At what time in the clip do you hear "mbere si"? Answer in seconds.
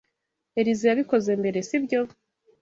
1.41-1.77